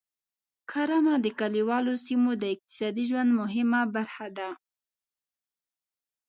کرنه 0.71 1.13
د 1.23 1.27
کليوالو 1.39 1.93
سیمو 2.05 2.31
د 2.41 2.43
اقتصادي 2.53 3.03
ژوند 3.09 3.31
مهمه 3.41 3.81
برخه 3.95 4.27
ده. 4.37 4.49